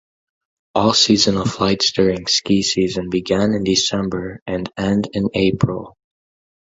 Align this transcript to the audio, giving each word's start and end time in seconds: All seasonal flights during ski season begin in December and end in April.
All 0.73 0.95
seasonal 0.95 1.45
flights 1.45 1.91
during 1.91 2.25
ski 2.25 2.63
season 2.63 3.11
begin 3.11 3.53
in 3.53 3.63
December 3.63 4.39
and 4.47 4.67
end 4.75 5.07
in 5.13 5.29
April. 5.35 5.95